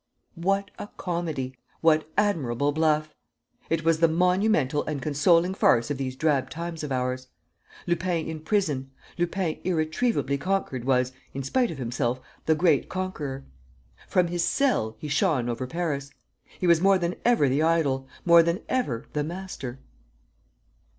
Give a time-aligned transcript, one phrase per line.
[0.33, 1.55] What a comedy!
[1.81, 3.13] What admirable bluff!
[3.69, 7.27] It was the monumental and consoling farce of these drab times of ours.
[7.85, 13.45] Lupin in prison, Lupin irretrievably conquered was, in spite of himself, the great conqueror.
[14.07, 16.09] From his cell he shone over Paris.
[16.57, 19.81] He was more than ever the idol, more than ever the master.